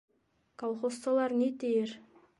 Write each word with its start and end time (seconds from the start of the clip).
Колхозсылар 0.59 1.31
ни 1.39 1.49
тиер... 1.59 1.91